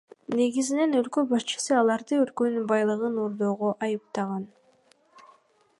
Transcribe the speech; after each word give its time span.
Негизинен 0.37 0.95
өлкө 0.99 1.23
башчысы 1.33 1.75
аларды 1.81 2.19
өлкөнүн 2.21 2.65
байлыгын 2.73 3.21
урдоого 3.25 3.73
айыптаган. 3.89 4.49